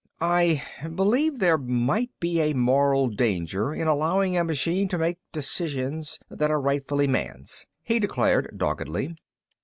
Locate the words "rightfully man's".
6.59-7.67